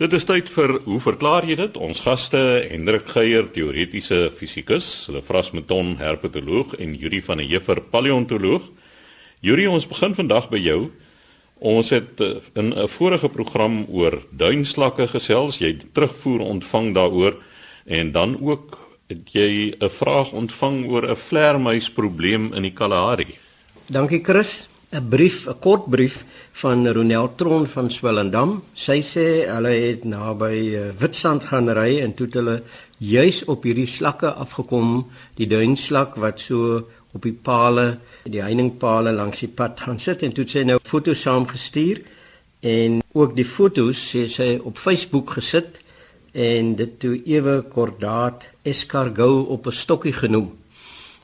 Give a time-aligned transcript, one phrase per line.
[0.00, 1.74] Dit is tyd vir hoe verklaar jy dit?
[1.76, 2.38] Ons gaste
[2.70, 8.64] Hendrik Geier, teoretiese fisikus, Lefras Meton, herpetoloog en Yuri van der Heever, paleontoloog.
[9.44, 10.78] Yuri, ons begin vandag by jou.
[11.60, 17.36] Ons het eh, in 'n vorige program oor duinslakke gesels, jy terugvoer ontvang daaroor
[17.84, 18.78] en dan ook
[19.12, 23.36] het jy 'n vraag ontvang oor 'n vleermuisprobleem in die Kalahari.
[23.86, 24.69] Dankie Chris.
[24.92, 28.62] 'n brief, 'n kort brief van Ronel Tron van Swellendam.
[28.74, 32.62] Sy sê hulle het naby uh, Witstrand gaan ry en toe hulle
[32.98, 35.06] juis op hierdie slakke afgekom,
[35.38, 36.82] die duinslak wat so
[37.14, 40.78] op die palle, die heiningpale langs die pad gaan sit en toe het sy nou
[40.82, 42.02] foto's saamgestuur
[42.66, 45.78] en ook die foto's sê sy op Facebook gesit
[46.34, 50.59] en dit toe ewe kordaat escargot op 'n stokkie genoem.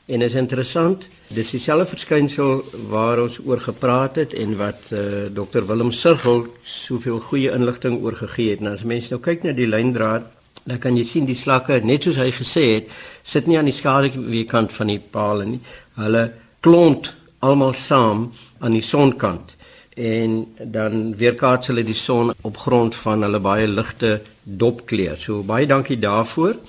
[0.07, 5.33] En is interessant, dis dieselfde verskynsel waar ons oor gepraat het en wat uh, eh,
[5.35, 8.63] Dr Willem Sirgel soveel goeie inligting oor gegee het.
[8.63, 10.29] Nou as mense nou kyk na die lyndraad,
[10.63, 13.75] dan kan jy sien die slakke, net soos hy gesê het, sit nie aan die
[13.75, 15.59] skaduweekant van die paal nie.
[15.99, 16.23] Hulle
[16.63, 17.11] klont
[17.43, 18.29] almal saam
[18.63, 19.57] aan die sonkant
[19.97, 20.39] en
[20.71, 25.17] dan weerkaats hulle die son op grond van hulle baie ligte dopkleur.
[25.19, 26.59] So baie dankie daarvoor.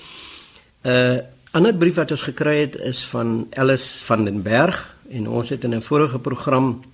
[0.82, 1.18] Uh
[1.58, 4.76] ander brief wat ons gekry het is van Alice van den Berg
[5.10, 6.84] en ons het in 'n vorige program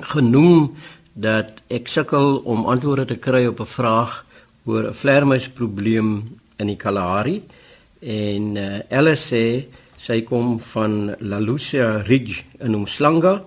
[0.00, 0.76] genoem
[1.12, 4.24] dat ek sukkel om antwoorde te kry op 'n vraag
[4.64, 7.42] oor 'n vleermuisprobleem in die Kalahari
[8.00, 9.64] en uh, Alice sê
[9.96, 13.42] sy kom van La Lucia Ridge in Umslanga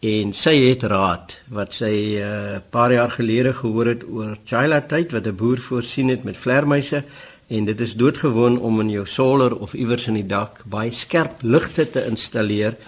[0.00, 4.80] en sy het raad wat sy 'n uh, paar jaar gelede gehoor het oor Chila
[4.80, 7.04] tyd wat 'n boer voorsien het met vleermuise
[7.48, 11.42] en dit is doodgewoon om in jou solar of iewers in die dak baie skerp
[11.42, 12.78] ligte te installeer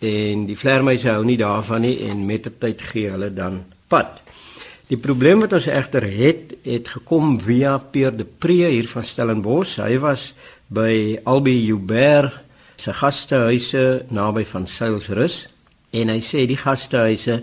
[0.00, 4.20] en die vleermuise hou nie daarvan nie en met die tyd gee hulle dan pad.
[4.90, 9.76] Die probleem wat ons egter het, het gekom via Pierre de Pre hier van Stellenbosch.
[9.78, 10.32] Hy was
[10.66, 12.40] by Albi Joubert
[12.80, 15.44] se gastehuise naby van Sailsrus
[15.92, 17.42] en hy sê die gastehuise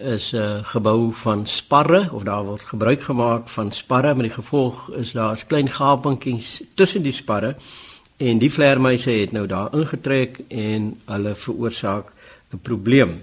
[0.00, 4.34] is 'n uh, gebou van sparre of daar word gebruik gemaak van sparre met die
[4.34, 7.56] gevolg is daar 'n klein gapingkies tussen die sparre
[8.16, 12.12] en die vleermuise het nou daar ingetrek en hulle veroorsaak
[12.52, 13.22] 'n probleem.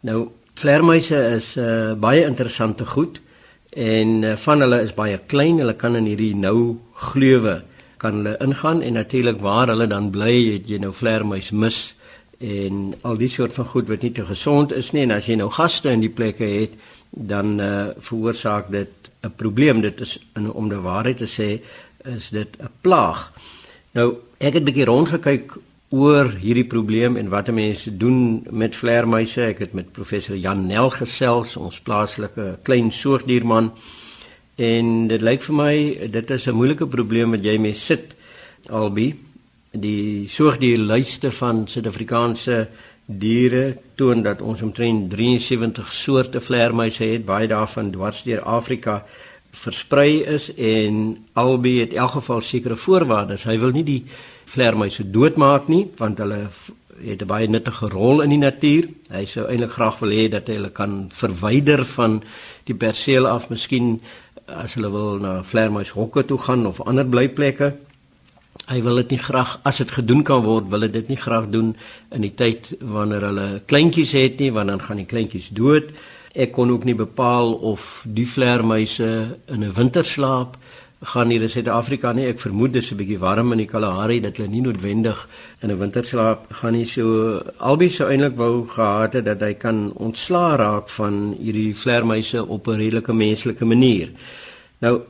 [0.00, 3.20] Nou vleermuise is 'n uh, baie interessante goed
[3.70, 7.62] en uh, van hulle is baie klein, hulle kan in hierdie nou gleuwe
[7.96, 11.94] kan hulle ingaan en natuurlik waar hulle dan bly, het jy nou vleermuis mis
[12.38, 15.36] en al die soort van goed wat nie te gesond is nie en as jy
[15.40, 16.76] nou gaste in die plekke het
[17.10, 19.80] dan uh, veroorsaak dit 'n probleem.
[19.80, 21.60] Dit is in, om die waarheid te sê
[22.04, 23.32] is dit 'n plaag.
[23.92, 25.52] Nou ek het 'n bietjie rondgekyk
[25.88, 29.42] oor hierdie probleem en wat mense doen met vleermuise.
[29.42, 33.72] Ek het met professor Jan Nel gesels ons plaaslike klein soogdierman
[34.56, 35.74] en dit lyk vir my
[36.10, 38.14] dit is 'n moeilike probleem wat jy mee sit
[38.68, 39.14] albei
[39.80, 42.66] die soogdierlyste van Suid-Afrikaanse
[43.06, 49.04] diere toon dat ons omtrent 73 soorte vleermuise het, baie daarvan dwarsdeur Afrika
[49.56, 53.46] versprei is en albei het in elk geval sekere voorwaardes.
[53.48, 54.02] Hy wil nie die
[54.46, 56.48] vleermuise doodmaak nie, want hulle
[57.00, 58.88] het 'n baie nuttige rol in die natuur.
[59.10, 62.22] Hy sou eintlik graag wil hê dat hulle kan verwyder van
[62.64, 64.00] die perseel af, miskien
[64.46, 67.74] as hulle wil na vleermuishokke toe gaan of ander blyplekke.
[68.66, 71.44] Hy wil dit nie graag as dit gedoen kan word, wil hy dit nie graag
[71.52, 71.68] doen
[72.10, 75.92] in die tyd wanneer hulle kleintjies het nie, want dan gaan die kleintjies dood.
[76.34, 80.58] Ek kon ook nie bepaal of die vleermuise in 'n winterslaap
[81.04, 82.26] gaan hier in Suid-Afrika nie.
[82.26, 85.28] Ek vermoed dis 'n bietjie warm in die Kalahari dat hulle nie noodwendig
[85.62, 86.86] in 'n winterslaap gaan nie.
[86.86, 92.46] So albei sou eintlik wou gehad het dat hy kan ontslaa raak van hierdie vleermuise
[92.46, 94.08] op 'n redelike menslike manier.
[94.80, 95.02] Nou,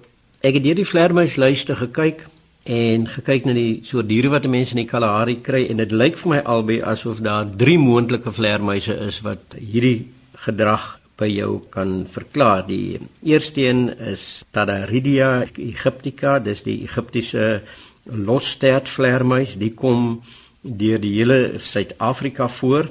[0.43, 2.27] ek het hierdie vleermuislyste gekyk
[2.67, 6.19] en gekyk na die soort diere wat mense in die Kalahari kry en dit lyk
[6.19, 10.09] vir my albei asof daar drie moontlike vleermuise is wat hierdie
[10.47, 12.67] gedrag by jou kan verklaar.
[12.69, 17.63] Die eerste een is Tadaridia aegyptica, dis die Egiptiese
[18.05, 19.57] losstert vleermuis.
[19.57, 20.21] Die kom
[20.61, 22.91] deur die hele Suid-Afrika voor.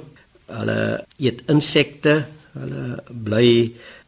[0.50, 2.24] Hulle eet insekte.
[2.56, 3.48] Hulle bly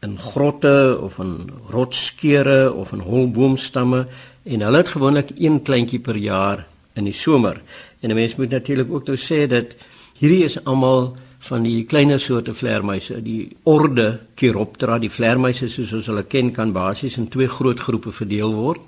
[0.03, 4.07] in grotte of in rotsskeure of in holboomstamme
[4.49, 6.65] en hulle het gewoonlik een kleintjie per jaar
[6.97, 7.61] in die somer.
[8.01, 9.75] En 'n mens moet natuurlik ook nou sê dat
[10.17, 16.05] hierdie is almal van die kleiner soorte vleermuise, die orde Chiroptera, die vleermuise soos ons
[16.05, 18.81] hulle ken kan basies in twee groot groepe verdeel word.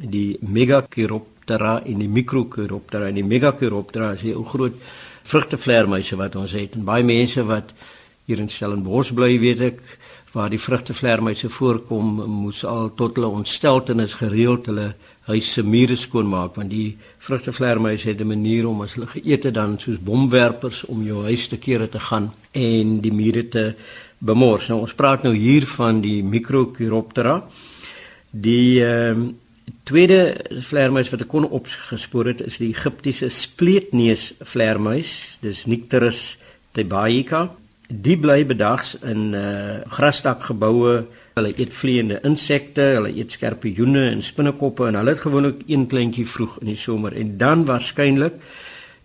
[0.00, 3.06] Die Megachiroptera en die Microchiroptera.
[3.06, 4.74] En die Megachiroptera is die ou groot
[5.22, 6.74] vrugtevleermuise wat ons het.
[6.74, 7.72] En baie mense wat
[8.26, 9.80] hier in Stellenbosch bly, weet ek,
[10.34, 14.94] waar die vrugtevleermuise voorkom, moes al tot hulle ontsteltenis gereeld hulle
[15.28, 19.54] huis se mure skoonmaak want die vrugtevleermuise het 'n manier om as hulle geëet het
[19.54, 23.74] dan soos bomwerpers om jou huis te kere te gaan en die mure te
[24.18, 24.68] bemors.
[24.68, 27.44] Nou ons praat nou hier van die Microchiroptera.
[28.30, 29.32] Die ehm uh,
[29.82, 35.38] tweede vleermuis wat ek kon opgespoor het is die Egiptiese spleetneus vleermuis.
[35.40, 36.36] Dis Nycteris
[36.72, 37.54] thebaica.
[37.88, 41.04] Die bly bedags in uh grasdakgeboue.
[41.34, 46.26] Hulle eet vleiende insekte, hulle eet skorpioene en spinnekoppe en hulle het gewoonlik een kleintjie
[46.30, 48.38] vroeg in die somer en dan waarskynlik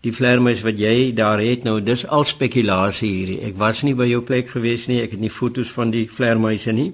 [0.05, 3.39] die vleermuis wat jy daar het nou dis al spekulasie hierdie.
[3.49, 5.01] Ek was nie by jou plek gewees nie.
[5.03, 6.91] Ek het nie foto's van die vleermuise nie.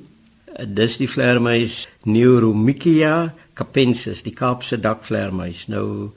[0.56, 5.68] Dis die vleermuis Neuromichia capensis, die Kaapse dakvleermuis.
[5.72, 6.14] Nou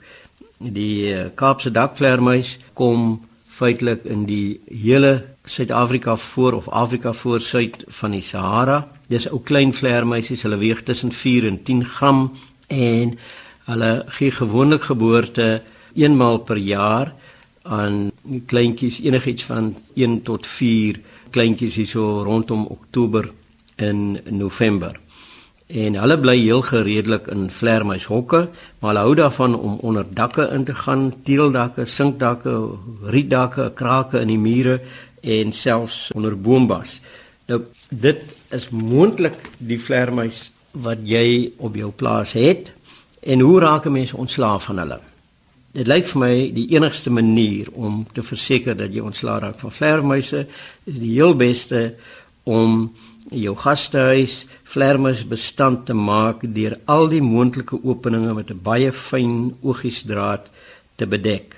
[0.59, 3.19] die uh, Kaapse dakvleermuis kom
[3.59, 8.87] feitelik in die hele Suid-Afrika voor of Afrika voor suid van die Sahara.
[9.11, 12.21] Dis ou klein vleermuisies, hulle weeg tussen 4 en 10 gram
[12.67, 13.17] en
[13.69, 15.61] hulle gee gewoonlik geboorte
[15.95, 17.13] eenmaal per jaar
[17.63, 18.11] aan
[18.45, 23.31] kleintjies enigiets van 1 tot 4 kleintjies hierso rondom Oktober
[23.75, 24.99] en November.
[25.69, 28.47] En hulle bly heel gereedelik in vleermuishokke,
[28.79, 32.55] maar hulle hou daarvan om onder dakke in te gaan, teeldakke, sinkdakke,
[33.05, 34.79] rietdakke, krake in die mure
[35.21, 36.97] en selfs onder boombas.
[37.45, 42.71] Nou dit is moontlik die vleermuis wat jy op jou plaas het
[43.21, 44.99] en hoe raak 'n mens ontslaaf van hulle?
[45.71, 49.71] Dit lyk vir my die enigste manier om te verseker dat jy ontslae raak van
[49.71, 50.47] vleermuise
[50.85, 51.93] is die heel beste
[52.43, 52.95] om
[53.31, 59.55] jou gastehuis vleermuis bestand te maak deur al die moontlike openinge met 'n baie fyn
[59.61, 60.49] oogiesdraad
[60.95, 61.55] te bedek.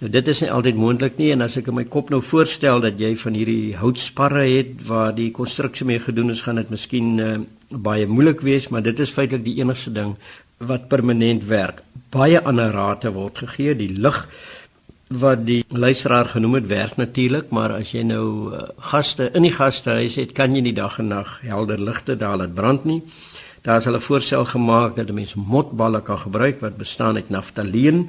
[0.00, 2.80] Nou dit is nie altyd moontlik nie en as ek in my kop nou voorstel
[2.80, 7.18] dat jy van hierdie houtsparre het waar die konstruksie mee gedoen is, gaan dit miskien
[7.18, 10.16] uh, baie moeilik wees, maar dit is feitelik die enigste ding
[10.58, 11.82] wat permanent werk.
[12.10, 14.26] Baie ander rate word gegee, die lig
[15.10, 18.62] wat die luisteraar genoem het werk natuurlik, maar as jy nou uh,
[18.92, 22.54] gaste in die gastehuis het, kan jy nie dag en nag helder ligte daar laat
[22.54, 23.00] brand nie.
[23.66, 28.06] Daar is hulle voorstel gemaak dat mense motballe kan gebruik wat bestaan uit naftaleen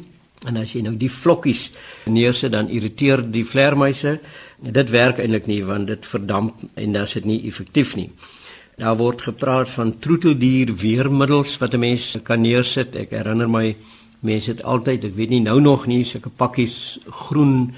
[0.47, 1.71] en as jy nou die vlokkies
[2.05, 4.19] neersit dan irriteer die vleermuise.
[4.61, 8.11] Dit werk eintlik nie want dit verdamp en dan is dit nie effektief nie.
[8.77, 12.95] Daar word gepraat van troeteldier weermiddels wat 'n mens kan neersit.
[12.95, 13.75] Ek herinner my
[14.21, 17.73] mense het altyd, ek weet nie nou nog nie, sulke pakkies groen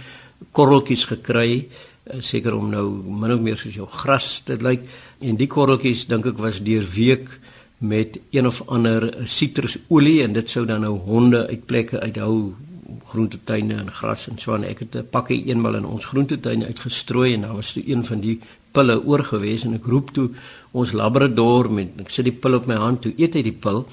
[0.51, 1.67] korreltjies gekry,
[2.05, 4.83] eh, seker om nou min of meer soos jou gras te lyk.
[5.21, 7.39] En die korreltjies dink ek was deur week
[7.83, 12.53] met een of ander sitrusolie en dit sou dan nou honde uit plekke uithou
[13.11, 14.63] groentetuine en gras en so aan.
[14.63, 18.19] Ek het 'n pakkie eenmal in ons groentetuin uitgestrooi en daar was toe een van
[18.19, 18.39] die
[18.71, 20.29] pille oorgewees en ek roep toe
[20.71, 23.85] ons labrador met ek sit die pil op my hand toe eet hy die pil.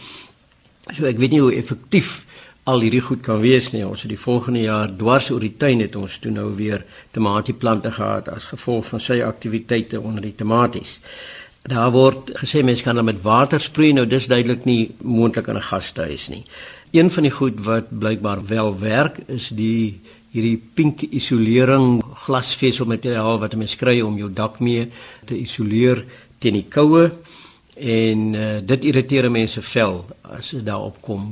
[0.88, 2.24] So ek weet nie hoe effektief
[2.70, 3.84] al hierdie goed kan wees nie.
[3.86, 6.84] Ons het die volgende jaar dwars oor die tuin het ons toe nou weer
[7.14, 10.98] tomatieplante gehad as gevolg van sy aktiwiteite onder die tomaties.
[11.68, 13.92] Daar word gesê mense kan dan met water sproei.
[13.92, 16.44] Nou dis duidelik nie moontlik in 'n gastehuis nie.
[16.92, 20.00] Een van die goed wat blykbaar wel werk is die
[20.32, 24.88] hierdie pink isolering glasveselmateriaal wat 'n mens kry om jou dak mee
[25.26, 26.04] te isoleer
[26.38, 27.10] teen die koue
[27.80, 30.04] en uh, dit irriteer mense vel
[30.36, 31.24] as dit daarop kom.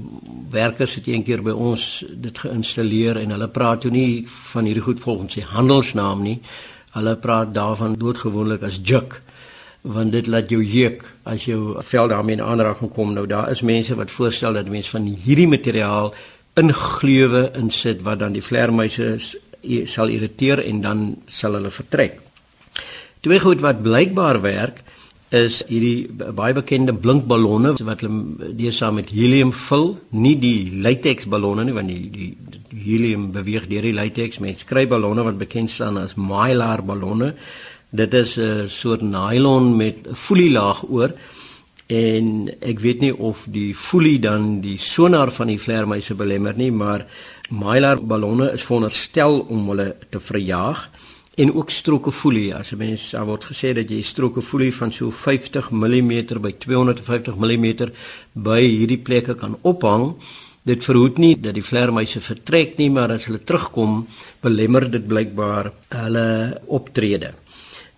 [0.51, 4.84] Werkers het een keer by ons dit geïnstalleer en hulle praat toe nie van hierdie
[4.84, 6.39] goed volgens sy handelsnaam nie.
[6.96, 9.20] Hulle praat daarvan doodgewoonlik as juk
[9.89, 13.13] want dit laat jou jeuk as jou vel daarmee in aanraking kom.
[13.15, 16.15] Nou daar is mense wat voorstel dat mense van hierdie materiaal
[16.58, 19.19] in gleuwe insit wat dan die vleermuise
[19.87, 22.19] sal irriteer en dan sal hulle vertrek.
[23.20, 24.82] Twee goed wat blykbaar werk
[25.35, 31.67] is hierdie baie bekende blinkballonne wat hulle deesdae met helium vul, nie die latex ballonne
[31.69, 32.29] nie want die, die,
[32.70, 37.35] die helium beweeg deur die latex, mens kry ballonne wat bekend staan as mylar ballonne.
[37.91, 41.13] Dit is 'n soort nylon met 'n folielaag oor.
[41.89, 46.70] En ek weet nie of die folie dan die sonar van die vleermuise belemmer nie,
[46.70, 47.06] maar
[47.49, 50.89] mylar ballonne is veronderstel om hulle te verjaag
[51.39, 52.55] en ook stroke folie.
[52.55, 56.53] As 'n mens daar word gesê dat jy stroke folie van so 50 mm by
[56.59, 57.67] 250 mm
[58.33, 60.15] by hierdie plekke kan ophang.
[60.63, 64.07] Dit verhoed nie dat die vleermuise vertrek nie, maar as hulle terugkom,
[64.41, 67.33] belemmer dit blykbaar hulle optrede.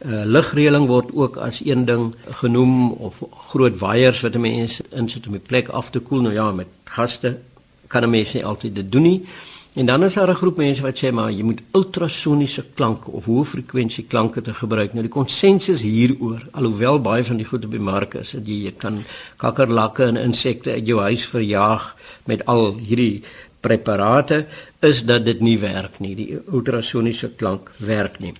[0.00, 5.26] Uh, ligreëling word ook as een ding genoem of groot waiers wat 'n mens insit
[5.26, 6.20] om die plek af te koel.
[6.20, 7.38] Nou ja, met gaste
[7.86, 9.26] kan 'n mens nie altyd dit doen nie.
[9.74, 13.24] En dan is daar 'n groep mense wat sê maar jy moet ultrasoniese klanke of
[13.24, 14.92] hoë frekwensie klanke te gebruik.
[14.92, 18.64] Nou die konsensus hieroor, alhoewel baie van die goed op die mark is, dat jy,
[18.64, 19.04] jy kan
[19.36, 23.22] kakkerlakke en insekte uit jou huis verjaag met al hierdie
[23.60, 24.46] preparate,
[24.80, 26.14] is dat dit nie werk nie.
[26.16, 28.34] Die ultrasoniese klank werk nie.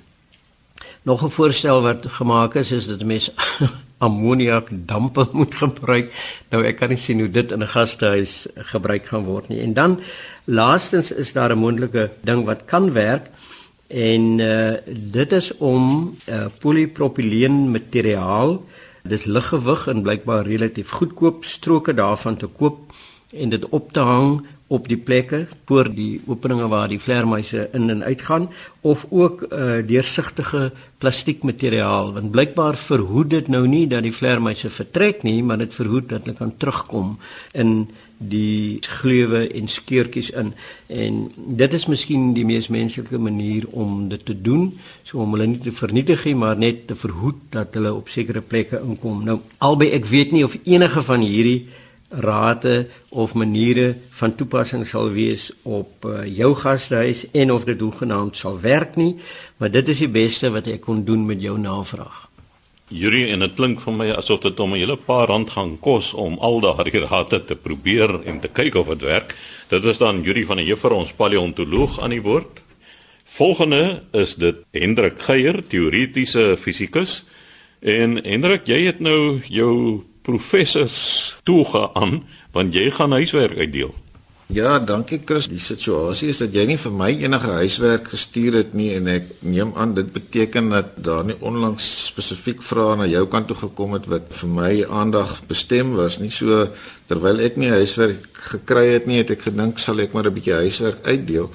[1.03, 3.33] Nog 'n voorstel wat gemaak is is dat mense
[4.01, 6.11] ammoniak dampe moet gebruik.
[6.51, 9.61] Nou ek kan nie sien hoe dit in 'n gastehuis gebruik gaan word nie.
[9.61, 10.01] En dan
[10.45, 13.31] laastens is daar 'n moontlike ding wat kan werk
[13.91, 18.63] en uh, dit is om uh, polipropyleen materiaal
[19.03, 22.93] dis liggewig en blykbaar relatief goedkoop stroke daarvan te koop
[23.35, 27.91] en dit op te hang op die plekke voor die openinge waar die vleermuise in
[27.91, 28.49] en uit gaan
[28.81, 30.71] of ook uh, deursigtige
[31.03, 36.09] plastiekmateriaal want blykbaar verhoed dit nou nie dat die vleermuise vertrek nie maar dit verhoed
[36.13, 37.17] dat hulle kan terugkom
[37.53, 37.75] in
[38.21, 40.53] die gleuwe en skeurtjies in.
[40.93, 41.21] En
[41.57, 44.67] dit is miskien die mees menslike manier om dit te doen.
[45.09, 48.45] So om hulle nie te vernietig nie maar net te verhoed dat hulle op sekere
[48.45, 49.25] plekke inkom.
[49.25, 51.71] Nou albei ek weet nie of enige van hierdie
[52.11, 58.37] rate of maniere van toepassing sal wees op uh, jou gastehuis en of dit hoegenaamd
[58.37, 59.15] sal werk nie,
[59.57, 62.27] maar dit is die beste wat ek kon doen met jou navraag.
[62.91, 66.13] Yuri en dit klink vir my asof dit om 'n hele paar rand gaan kos
[66.13, 69.37] om al daardie rate te probeer en te kyk of dit werk.
[69.69, 72.63] Dit was dan Yuri van der Heever ons paleontoloog aan die woord.
[73.25, 77.25] Volgende is dit Hendrik Geier, teoretiese fisikus.
[77.81, 81.01] En Hendrik, jy het nou jou professors
[81.43, 82.23] toege aan
[82.55, 83.95] want jy gaan huiswerk uitdeel.
[84.51, 85.47] Ja, dankie Chris.
[85.47, 89.29] Die situasie is dat jy nie vir my enige huiswerk gestuur het nie en ek
[89.47, 93.95] neem aan dit beteken dat daar nie onlangs spesifiek vrae na jou kant toe gekom
[93.95, 96.33] het wat vir my aandag bestem was nie.
[96.35, 96.67] So
[97.07, 100.59] terwyl ek nie huiswerk gekry het nie, het ek gedink sal ek maar 'n bietjie
[100.67, 101.47] huiswerk uitdeel.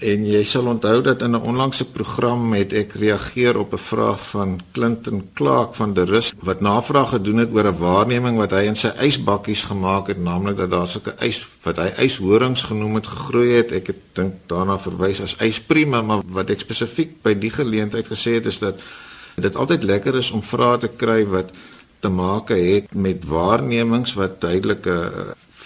[0.00, 4.20] En jy sal onthou dat in 'n onlangse program het ek reageer op 'n vraag
[4.28, 8.66] van Clinton Clark van die Rus wat navraag gedoen het oor 'n waarneming wat hy
[8.66, 13.06] in sy ysbakkies gemaak het, naamlik dat daar sulke ys wat hy yshorings genoem het
[13.06, 13.72] gegroei het.
[13.72, 18.34] Ek het dink daarna verwys as ysprime, maar wat ek spesifiek by die geleentheid gesê
[18.34, 18.74] het is dat
[19.36, 21.50] dit altyd lekker is om vrae te kry wat
[22.00, 25.12] te maak het met waarnemings wat duidelike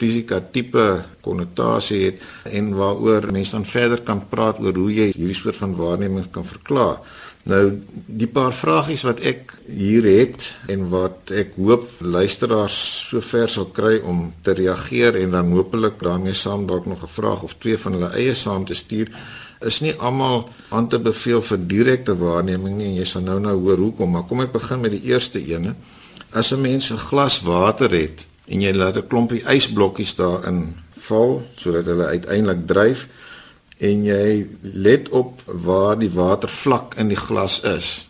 [0.00, 0.86] fisika tipe
[1.24, 5.76] konnotasie het en waaroor mense dan verder kan praat oor hoe jy hierdie soort van
[5.76, 7.02] waarnemings kan verklaar.
[7.48, 7.62] Nou
[8.20, 12.76] die paar vragies wat ek hier het en wat ek hoop luisteraars
[13.08, 17.42] sover sal kry om te reageer en dan hopelik daarmee saam dalk nog 'n vraag
[17.42, 19.08] of twee van hulle eie saam te stuur
[19.60, 23.56] is nie almal aan te beveel vir direkte waarneming nie en jy sal nou nou
[23.60, 25.74] hoor hoekom maar kom ek begin met die eerste ene
[26.32, 31.42] as 'n mens 'n glas water het en jy laat 'n klompie ysblokkies daarin val
[31.56, 33.06] sodat hulle uiteindelik dryf
[33.78, 38.06] en jy let op waar die watervlak in die glas is.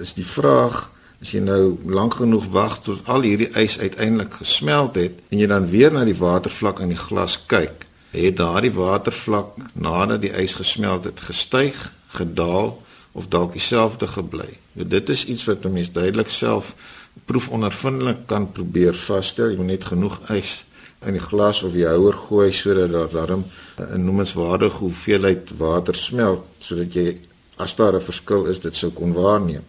[0.00, 0.86] Is die vraag
[1.20, 5.48] as jy nou lank genoeg wag tot al hierdie ys uiteindelik gesmelt het en jy
[5.50, 10.56] dan weer na die watervlak in die glas kyk, het daardie watervlak nadat die ys
[10.56, 11.76] gesmelt het gestyg,
[12.16, 12.76] gedaal
[13.12, 14.48] of dalk dieselfde gebly.
[14.76, 16.74] Nou dit is iets wat 'n mens duidelik self
[17.24, 19.50] proefondervindelik kan probeer vasstel.
[19.50, 20.64] Jy moet net genoeg ys
[21.06, 23.44] in die glas of die houer gooi sodat daar darm
[23.78, 27.18] 'n noemenswaardige hoeveelheid water smelt sodat jy
[27.56, 29.64] as daar 'n verskil is dit sou kon waarneem.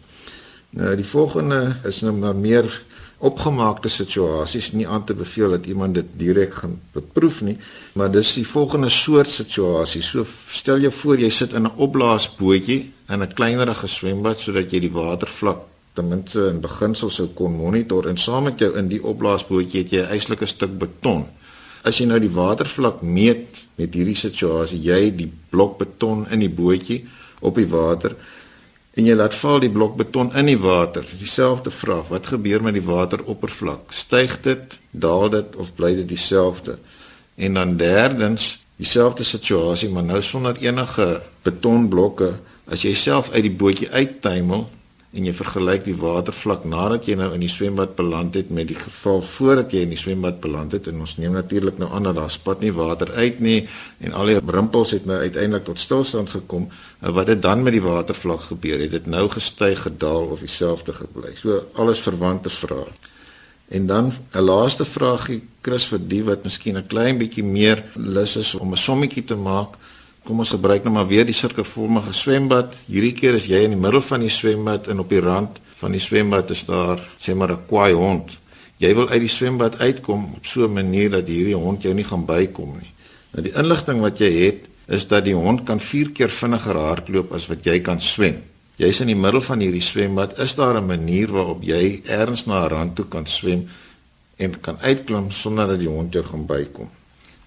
[0.70, 2.84] Nou die volgende is nou maar meer
[3.18, 7.58] opgemaakte situasies nie aan te beveel dat iemand dit direk gaan beproef nie,
[7.94, 10.01] maar dis die volgende soort situasie.
[10.01, 14.80] So stel jou voor jy sit in 'n opblaasbootjie in 'n kleinerige swembad sodat jy
[14.80, 15.58] die watervlak
[15.98, 19.94] ten minste in beginsel sou kon monitor en saam met jou in die opblaasbootjie het
[19.94, 21.25] jy 'n eislike stuk beton.
[21.84, 26.54] As jy nou die watervlak meet met hierdie situasie, jy die blok beton in die
[26.62, 27.06] bootjie
[27.42, 28.16] op die water
[28.98, 31.06] en jy laat val die blok beton in die water.
[31.20, 33.92] Dieselfde vraag, wat gebeur met die wateroppervlak?
[33.94, 36.77] Styg dit, daal dit of bly dit dieselfde?
[37.36, 42.32] En dan derdens, dieselfde situasie, maar nou sonder enige betonblokke,
[42.66, 44.66] as jy self uit die bootjie uittuimel,
[45.16, 48.78] en jy vergelyk die watervlak nadat jy nou in die swembad beland het met die
[48.78, 50.90] geval voordat jy in die swembad beland het.
[50.92, 53.62] En ons neem natuurlik nou aan dat daar spat nie water uit nie
[54.04, 56.68] en al die rimpels het nou uiteindelik tot stilstand gekom.
[57.00, 58.84] Wat het dan met die watervlak gebeur?
[58.84, 61.36] Het dit nou gestyg gedaal of dieselfde gebly?
[61.40, 62.92] So alles verwante vrae.
[63.68, 68.36] En dan 'n laaste vraagie Chris vir die wat miskien 'n klein bietjie meer lus
[68.36, 69.76] is om 'n sommetjie te maak
[70.28, 72.74] Kom ons gebruik nou maar weer die sirkelvormige swembad.
[72.92, 75.94] Hierdie keer is jy in die middel van die swembad en op die rand van
[75.96, 78.36] die swembad is daar sê maar 'n kwaai hond.
[78.78, 82.04] Jy wil uit die swembad uitkom op so 'n manier dat hierdie hond jou nie
[82.04, 82.92] gaan bykom nie.
[83.32, 87.32] Nou die inligting wat jy het is dat die hond kan 4 keer vinniger hardloop
[87.32, 88.44] as wat jy kan swem.
[88.76, 92.66] Jy's in die middel van hierdie swembad, is daar 'n manier waarop jy ergens na
[92.66, 93.68] 'n rand toe kan swem
[94.36, 96.97] en kan uitklim sonder dat die hond jou gaan bykom?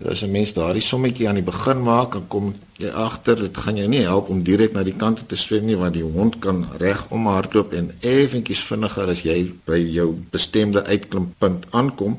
[0.04, 3.76] As 'n mens daardie sommetjie aan die begin maak, dan kom jy agter dit gaan
[3.76, 6.64] jou nie help om direk na die kant te swem nie want die hond kan
[6.78, 12.16] reg om hardloop en effentjies vinniger as jy by jou bestemde uitklimpunt aankom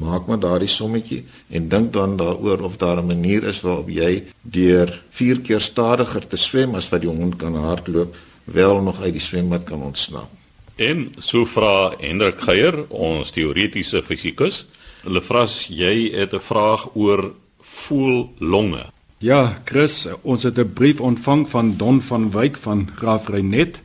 [0.00, 4.24] maak maar daardie sommetjie en dink dan daaroor of daar 'n manier is waarop jy
[4.42, 9.12] deur 4 keer stadiger te swem as wat die hond kan hardloop wel nog uit
[9.12, 10.28] die swembad kan ontsnap.
[10.76, 14.66] En so vra Hendrik Geier, ons teoretiese fisikus,
[15.06, 18.84] hulle vra jy het 'n vraag oor voel longe.
[19.18, 23.80] Ja, Chris, ons het 'n brief ontvang van Don van Wyk van Graaf Reinet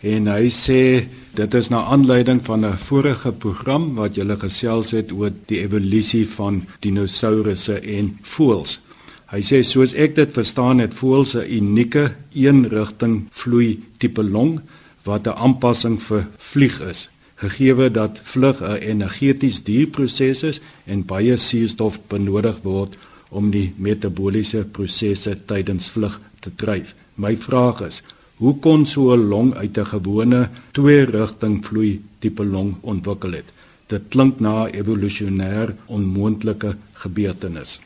[0.00, 5.12] en hy sê dit is na aanleiding van 'n vorige program wat julle gesels het
[5.12, 8.80] oor die evolusie van dinosourusse en voëls.
[9.26, 14.60] Hy sê soos ek dit verstaan het voëls 'n unieke eenrigting vloei tipe long
[15.04, 17.08] wat 'n aanpassing vir vlieg is.
[17.36, 22.96] Gegee dat vlug 'n energeties dierproses is en baie suurstof benodig word
[23.28, 26.94] om die metabooliese prosesse tydens vlug te dryf.
[27.14, 28.02] My vraag is,
[28.36, 33.48] Hoe kon so 'n long uit 'n gewone twee-rigting vloei tipe long ontwikkel het?
[33.86, 37.80] Dit klink na evolusionêr onmoontlike gebeurtenis.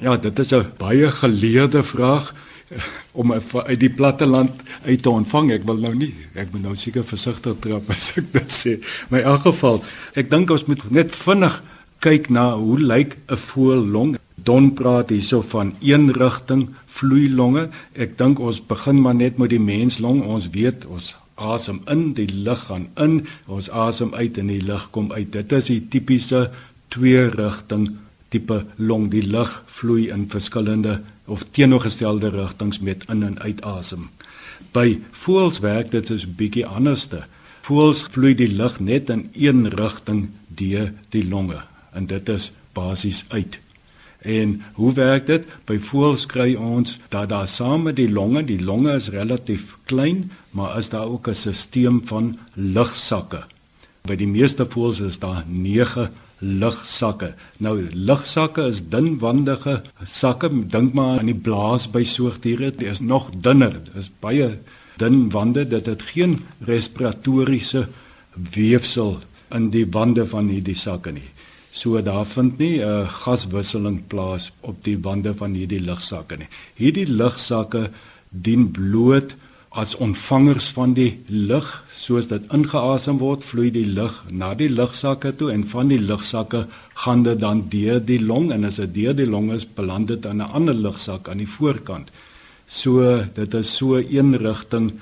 [0.00, 2.34] Ja, dit is 'n baie geleerde vraag
[3.20, 5.52] om uit die platte land uit te ontvang.
[5.58, 8.78] Ek wil nou nie, ek moet nou seker versigtig trap as ek dit sê.
[9.12, 9.82] My in elk geval,
[10.18, 11.62] ek dink ons moet net vinnig
[12.04, 14.16] kyk na hoe lyk 'n voël long
[14.48, 17.68] Don praat hierso van een rigting vloeilonge.
[17.92, 20.22] Ek dink ons begin maar net met die menslong.
[20.22, 24.88] Ons weet ons asem in, die lug gaan in, ons asem uit en die lug
[24.94, 25.30] kom uit.
[25.34, 26.48] Dit is die tipiese
[26.94, 27.90] twee rigting
[28.32, 29.08] tipe long.
[29.10, 34.08] Die lug vloei in verskillende of teenoorgestelde rigtings met in en uit asem.
[34.72, 37.24] By voëls werk dit so 'n bietjie anderste.
[37.60, 43.24] Voëls vloei die lug net in een rigting deur die longe en dit is basies
[43.28, 43.58] uit.
[44.18, 45.44] En hoe werk dit?
[45.64, 50.30] By voëls kry ons dat daar saam met die longe, die longe is relatief klein,
[50.50, 53.44] maar is daar ook 'n stelsel van lugsakke.
[54.02, 57.32] By die meeste voëls is daar 9 lugsakke.
[57.58, 60.50] Nou lugsakke is dunwandige sakke.
[60.50, 62.70] Dink maar aan die blaas by soogdiere.
[62.70, 63.74] Dit is nog dunner.
[63.84, 64.58] Dit is baie
[64.98, 65.66] dun wande.
[65.68, 67.88] Dit het geen respiratoriese
[68.54, 69.18] weefsel
[69.54, 71.28] in die wande van hierdie sakke nie.
[71.70, 76.48] So daar vind nie 'n uh, gaswisseling plaas op die wande van hierdie lugsakke nie.
[76.74, 77.90] Hierdie lugsakke
[78.30, 79.34] dien bloot
[79.70, 85.34] as ontvangers van die lug, soos dit ingeasem word, vloei die lug na die lugsakke
[85.36, 86.64] toe en van die lugsakke
[87.04, 90.24] gaan dit dan deur die long en as dit deur die long is, beland dit
[90.24, 92.10] in 'n ander lugsak aan die voorkant.
[92.66, 95.00] So dit is so een rigting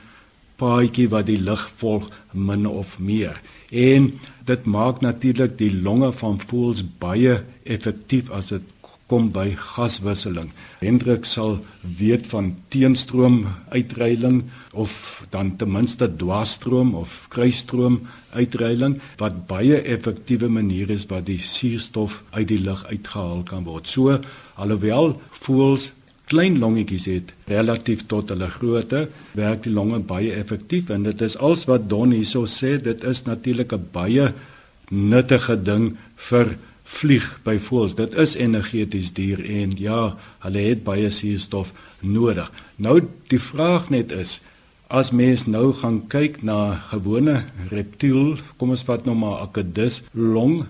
[0.57, 3.41] paadjie wat die lug volg min of meer.
[3.71, 4.13] En
[4.45, 8.63] dit maak natuurlik die longe van voëls baie effektief as dit
[9.07, 10.51] kom by gaswisseling.
[10.81, 11.61] Hendrik sal
[11.99, 14.43] weet van teenstroom uitreiling
[14.75, 18.01] of dan ten minste dwarsstroom of kruisstroom
[18.35, 23.87] uitreiling wat baie effektiewe manier is wat die suurstof uit die lug uitgehaal kan word.
[23.87, 24.19] So
[24.57, 25.93] alhoewel voëls
[26.27, 29.07] klein longetjies het relatief tot hulle grootte,
[29.39, 33.23] werk die longe baie effektief en dit is als wat Don hierso sê, dit is
[33.31, 34.33] natuurlik 'n baie
[34.91, 35.97] nuttige ding
[36.31, 37.97] vir vlieg by voëls.
[37.99, 42.51] Dit is energeties duur en ja, hulle het baie suurstof nodig.
[42.77, 43.01] Nou
[43.33, 44.39] die vraag net is
[44.87, 50.03] as mens nou gaan kyk na gewone reptiel, kom ons vat nou maar 'n akedus
[50.15, 50.67] long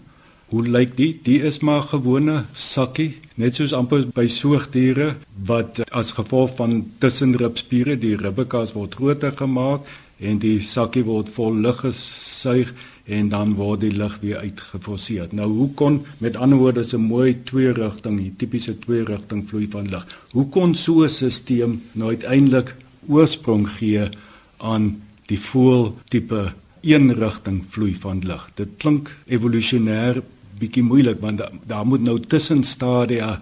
[0.46, 1.09] Hoe lyk die?
[1.26, 5.16] Die is maar gewone sakkie, net soos amper by soogdiere
[5.48, 11.57] wat as gevolg van tussenribspiere die ribbekas word groter gemaak en die sakkie word vol
[11.61, 12.72] lug gesuig
[13.07, 15.29] en dan word die lug weer uitgeforseer.
[15.31, 19.68] Nou hoe kon met ander woorde so mooi twee rigting, die tipiese twee rigting vloei
[19.70, 20.07] van lug.
[20.33, 22.74] Hoe kon so 'n stelsel nou uiteindelik
[23.09, 24.09] oorsprong gee
[24.57, 26.52] aan die voel tipe
[26.83, 28.50] een rigting vloei van lug.
[28.55, 30.22] Dit klink evolusionêr
[30.59, 33.40] bietjie moeilik want daar, daar moet nou tussenstadia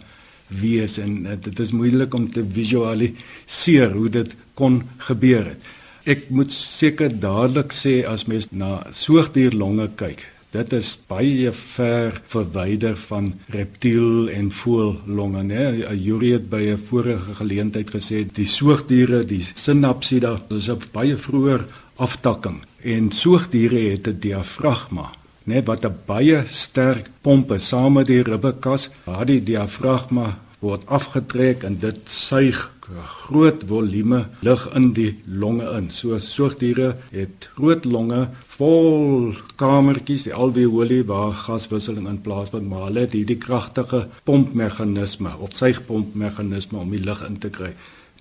[0.49, 5.73] wees en uh, dit is moeilik om te visualiseer hoe dit kon gebeur het.
[6.05, 12.99] Ek moet seker dadelik sê as mens na soogdierlonge kyk, dit is baie ver verwyder
[13.07, 15.65] van reptiel en voëllonge, né?
[15.97, 21.65] Yuri het by 'n vorige geleentheid gesê die soogdiere, die sinapsida, dis 'n baie vroeër
[21.97, 25.11] aftakking en soogdiere het 'n diafragma
[25.47, 28.91] net wat 'n baie sterk pompe saam met die ribbekas.
[29.05, 35.89] Daardie diafragma word afgetrek en dit suig groot volume lug in die longe in.
[35.91, 43.07] So soogdiere het groot longe vol kamertjies, die alveoli waar gaswisseling in plaasvind, maar hulle
[43.07, 47.73] het hierdie kragtige pompmeganisme of suigpompmeganisme om die lug in te kry.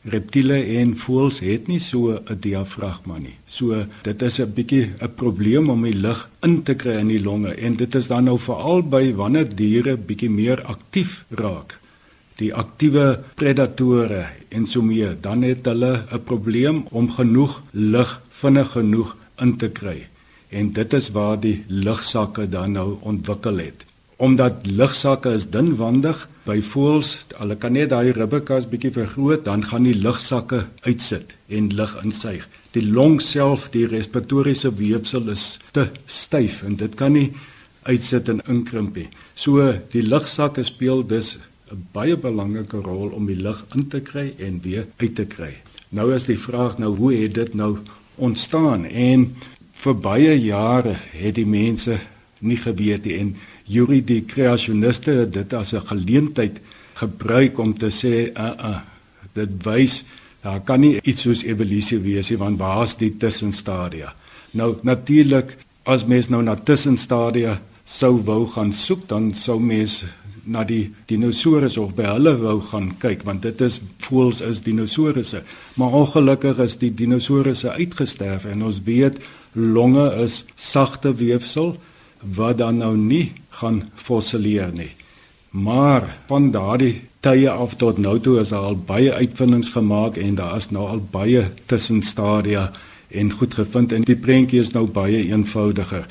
[0.03, 3.37] Reptiele en voëls het nie so 'n diafragma nie.
[3.47, 7.23] So dit is 'n bietjie 'n probleem om die lug in te kry in die
[7.23, 11.79] longe en dit is dan nou veral by wanneer diere bietjie meer aktief raak
[12.39, 18.71] die aktiewe predatore en so meer, dan het hulle 'n probleem om genoeg lug vinnig
[18.71, 20.07] genoeg in te kry.
[20.49, 23.85] En dit is waar die lugsakke dan nou ontwikkel het.
[24.17, 29.83] Omdat lugsakke is dunwandig by voëls, hulle kan net daai ribbekas bietjie vergroot, dan gaan
[29.83, 32.47] die lugsakke uitsit en lug insuig.
[32.71, 37.33] Die long self, die respiratoriese weefsel is te styf en dit kan nie
[37.83, 39.09] uitsit en inkrimp nie.
[39.35, 41.37] So die lugsakke speel dus
[41.71, 45.53] 'n baie belangrike rol om die lug in te kry en weer uit te kry.
[45.89, 47.77] Nou is die vraag nou hoe het dit nou
[48.15, 48.85] ontstaan?
[48.85, 49.35] En
[49.73, 51.99] vir baie jare het die mense
[52.39, 56.59] nie geweet nie en Yuri die kreasioniste het dit as 'n geleentheid
[56.93, 58.79] gebruik om te sê uh uh
[59.33, 60.03] dit wys
[60.41, 64.13] daar kan nie iets soos evolusie wees nie want waar's die tussenstadia?
[64.51, 70.03] Nou natuurlik as mens nou na tussenstadia sou wou gaan soek dan sou mens
[70.43, 75.43] na die dinosourus of by hulle wou gaan kyk want dit is voels is dinosourusse.
[75.79, 79.21] Maar ongelukkig is die dinosourusse uitgesterf en ons weet
[79.53, 81.77] longe is sagte weefsel
[82.23, 84.91] wat dan nou nie gaan fossileer nie.
[85.53, 90.35] Maar van daardie tye af tot nou toe is daar al baie uitvindings gemaak en
[90.35, 92.71] daar is nou al baie tussenstadia
[93.13, 96.07] en goed gevind en die prentjie is nou baie eenvoudiger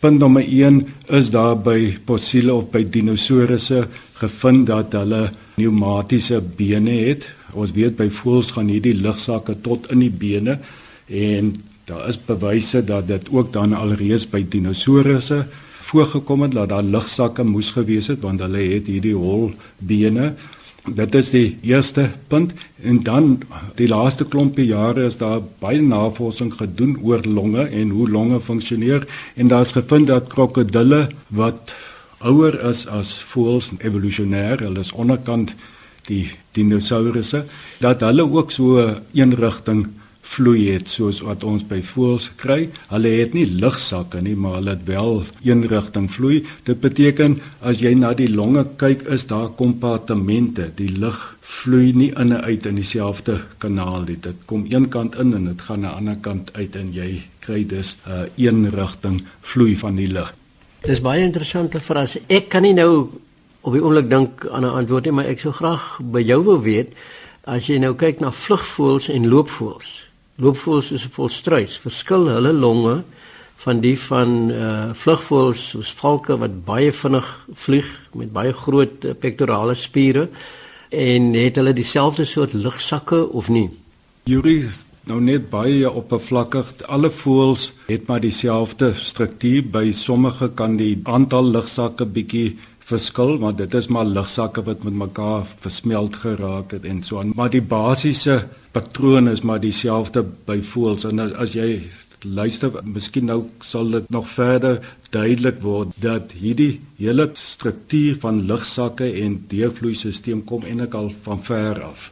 [0.00, 0.82] Punt nommer 1
[1.16, 3.86] is daar by fossiele of by dinosourusse
[4.20, 7.24] gevind dat hulle pneumatiese bene het.
[7.56, 10.58] Ons weet by voëls gaan hierdie lugsakke tot in die bene
[11.08, 11.54] en
[11.88, 15.46] daar is bewyse dat dit ook dan alreeds by dinosourusse
[15.86, 20.32] voorgekom het dat daar lugsakke moes gewees het want hulle het hierdie hol bene
[20.86, 22.52] Dit is die eerste punt.
[22.82, 23.42] En dan
[23.74, 29.06] die laaste klompie jare is daar baie navorsing gedoen oor longe en hoe longe funksioneer.
[29.34, 31.74] En daar is gevind dat krokodille wat
[32.18, 35.52] ouer is as voëls evolusionêr, hulle is onderkant
[36.06, 37.44] die dinosourusse,
[37.82, 38.78] dat hulle ook so
[39.12, 39.86] 'n rigting
[40.26, 42.66] vloei het soos wat ons by voëls kry.
[42.90, 46.42] Hulle het nie lugsakke nie, maar hulle het wel een rigting vloei.
[46.66, 50.70] Dit beteken as jy na die longe kyk, is daar kompartemente.
[50.76, 54.18] Die lug vloei nie in en uit in dieselfde kanaal nie.
[54.20, 57.22] Dit kom een kant in en dit gaan aan 'n ander kant uit en jy
[57.40, 60.34] kry dus 'n uh, een rigting vloei van die lug.
[60.82, 62.20] Dis baie interessante frase.
[62.26, 63.10] Ek kan nie nou
[63.60, 66.60] op die oomblik dink aan 'n antwoord nie, maar ek sou graag by jou wil
[66.62, 66.92] weet
[67.44, 70.05] as jy nou kyk na vlugvoëls en loopvoëls
[70.42, 71.78] loopvoëls is volstruis.
[71.80, 73.00] Verskil hulle longe
[73.64, 77.28] van die van uh vlugvoëls soos valke wat baie vinnig
[77.64, 80.28] vlieg met baie groot uh, pektorale spiere.
[80.88, 83.70] En het hulle dieselfde soort lugsakke of nie?
[84.24, 84.68] Yuri
[85.06, 86.72] nou net baie oppervlakkig.
[86.90, 89.64] Alle voëls het maar dieselfde struktuur.
[89.70, 94.94] By sommige kan die aantal lugsakke bietjie verskil want dit is maar lugsakke wat met
[94.94, 100.60] mekaar versmelt geraak het en so aan maar die basiese patroon is maar dieselfde by
[100.72, 101.80] voëls en as jy
[102.24, 109.08] luister miskien nou sal dit nog verder duidelik word dat hierdie hele struktuur van lugsakke
[109.22, 112.10] en deurvloeistelsel kom eintlik al van ver af.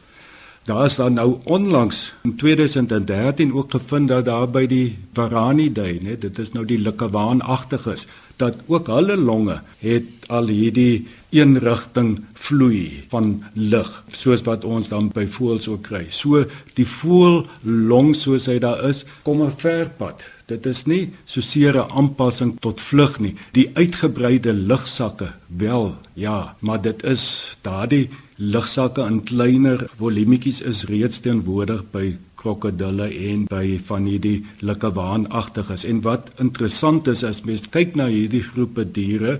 [0.65, 6.21] Daar is dan nou onlangs in 2013 ook gevind dat daar by die Varanidae, net
[6.21, 8.07] dit is nou die likkewaanagtiges
[8.37, 14.89] dat ook hulle longe het al hierdie een rigting vloei van lug soos wat ons
[14.91, 16.05] dan by voëls ook kry.
[16.09, 16.45] So
[16.77, 20.23] die voël long soos hy daar is, kom 'n ver pad.
[20.47, 23.35] Dit is nie so seer 'n aanpassing tot vlug nie.
[23.51, 31.19] Die uitgebreide lugsakke wel, ja, maar dit is daardie lugsakke in kleiner volumetjies is reeds
[31.19, 35.85] teenwoordig by krokodille en by van hierdie likkewaanagtiges.
[35.89, 39.39] En wat interessant is as mens kyk na hierdie groepe diere,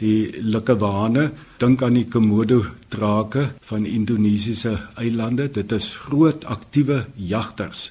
[0.00, 1.28] die likkewane,
[1.60, 5.50] dink aan die Komodo drake van Indonesiese eilande.
[5.52, 7.90] Dit is groot aktiewe jagters.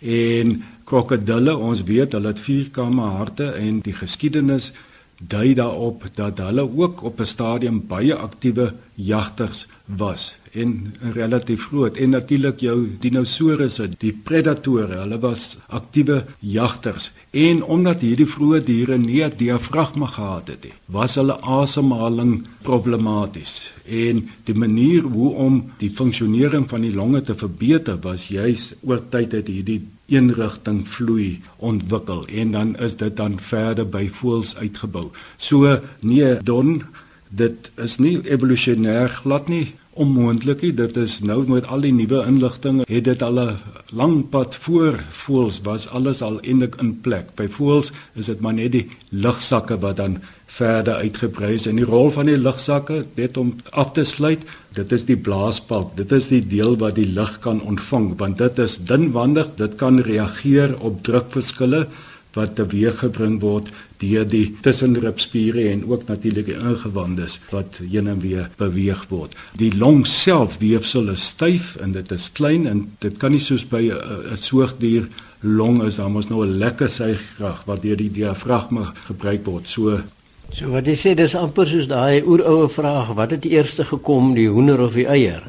[0.00, 4.72] En krokodille, ons weet hulle het vierkame harte en die geskiedenis
[5.20, 11.96] dui daarop dat hulle ook op 'n stadium baie aktiewe jagters was en relatief groot.
[11.96, 17.10] En natuurlik jou dinosourusse die predatore hulle was aktiewe jagters.
[17.30, 23.72] En omdat hierdie vroeë diere nie 'n diafragma gehad het nie was hulle asemhaling problematies.
[23.86, 29.02] En die manier hoe om die funksionering van die longe te verbeter was juis oor
[29.08, 32.26] tyd het hierdie eenrigting vloei ontwikkel.
[32.26, 35.10] En dan is dit dan verder by voëls uitgebou.
[35.38, 36.82] So nee don
[37.28, 40.72] dit is nie evolusionêr glad nie onmoontlik nie.
[40.74, 43.56] Dit is nou met al die nuwe inligting het dit al 'n
[43.92, 47.34] lang pad voor voels was alles al eintlik in plek.
[47.34, 51.84] By voels is dit maar net die lugsakke wat dan verder uitgebrei is en die
[51.84, 54.40] rol van die lugsakke net om af te sluit,
[54.74, 55.96] dit is die blaasbalk.
[55.96, 60.00] Dit is die deel wat die lug kan ontvang want dit is dunwandig, dit kan
[60.00, 61.86] reageer op drukverskille
[62.34, 68.48] wat teweeggebring word deur die tussenribspiere en ook natuurlik die ingewandes wat heen en weer
[68.60, 69.34] beweeg word.
[69.60, 73.66] Die long self weefsel is styf en dit is klein en dit kan nie soos
[73.66, 75.08] by 'n soogdier
[75.40, 79.68] long is, dan mos nou 'n lekker suigkrag wat deur die diafragma gebruik word.
[79.68, 80.02] So
[80.50, 84.48] So wat jy sê dis amper soos daai oeroue vraag, wat het eers gekom, die
[84.50, 85.44] hoender of die eier?